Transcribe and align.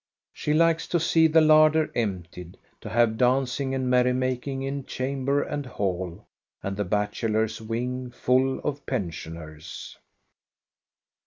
She 0.33 0.55
likes 0.55 0.87
to 0.87 0.99
see 0.99 1.27
the 1.27 1.41
larder 1.41 1.91
emptied, 1.93 2.57
to 2.79 2.89
have 2.89 3.19
dancing 3.19 3.75
and 3.75 3.87
merry 3.87 4.13
making 4.13 4.63
in 4.63 4.83
chamber 4.85 5.43
and 5.43 5.63
hall, 5.63 6.25
and 6.63 6.75
the 6.75 6.85
bache 6.85 7.21
lors' 7.25 7.61
wing 7.61 8.09
full 8.09 8.57
of 8.61 8.83
pensioners. 8.87 9.99